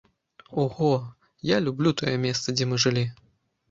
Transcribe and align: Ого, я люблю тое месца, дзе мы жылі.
Ого, 0.49 1.13
я 1.55 1.61
люблю 1.69 1.95
тое 2.03 2.17
месца, 2.27 2.47
дзе 2.59 2.71
мы 2.73 2.85
жылі. 2.87 3.11